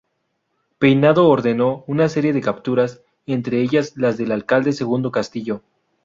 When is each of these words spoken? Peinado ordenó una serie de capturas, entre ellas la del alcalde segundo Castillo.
Peinado 0.79 1.29
ordenó 1.29 1.83
una 1.85 2.09
serie 2.09 2.33
de 2.33 2.41
capturas, 2.41 3.03
entre 3.27 3.61
ellas 3.61 3.93
la 3.97 4.11
del 4.13 4.31
alcalde 4.31 4.73
segundo 4.73 5.11
Castillo. 5.11 5.61